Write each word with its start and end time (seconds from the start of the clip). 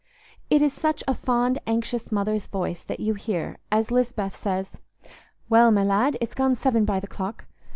It 0.49 0.63
is 0.63 0.73
such 0.73 1.03
a 1.07 1.13
fond 1.13 1.59
anxious 1.67 2.11
mother's 2.11 2.47
voice 2.47 2.83
that 2.85 2.99
you 3.01 3.13
hear, 3.13 3.59
as 3.71 3.91
Lisbeth 3.91 4.35
says, 4.35 4.71
"Well, 5.47 5.69
my 5.69 5.83
lad, 5.83 6.17
it's 6.19 6.33
gone 6.33 6.55
seven 6.55 6.85
by 6.85 6.99
th' 6.99 7.07
clock. 7.09 7.45